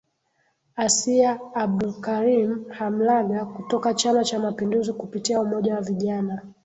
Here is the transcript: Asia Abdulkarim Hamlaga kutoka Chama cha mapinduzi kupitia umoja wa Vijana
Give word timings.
Asia 0.75 1.39
Abdulkarim 1.55 2.69
Hamlaga 2.69 3.45
kutoka 3.45 3.93
Chama 3.93 4.23
cha 4.23 4.39
mapinduzi 4.39 4.93
kupitia 4.93 5.41
umoja 5.41 5.75
wa 5.75 5.81
Vijana 5.81 6.41